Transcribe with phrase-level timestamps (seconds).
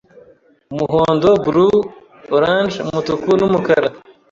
[0.73, 1.79] umuhondo, blues,
[2.35, 3.89] orange, umutuku numukara